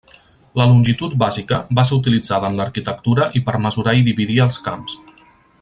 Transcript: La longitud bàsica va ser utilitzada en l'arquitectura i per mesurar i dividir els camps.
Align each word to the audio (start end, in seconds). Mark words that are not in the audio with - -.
La 0.59 0.65
longitud 0.69 1.13
bàsica 1.23 1.59
va 1.79 1.85
ser 1.89 1.99
utilitzada 2.01 2.51
en 2.53 2.57
l'arquitectura 2.61 3.31
i 3.41 3.45
per 3.51 3.59
mesurar 3.67 3.97
i 4.01 4.05
dividir 4.11 4.43
els 4.49 4.63
camps. 4.71 5.01